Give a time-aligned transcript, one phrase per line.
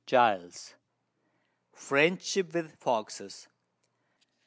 [0.07, 0.73] CXLIII.
[1.73, 3.49] FRIENDSHIP WITH FOXES.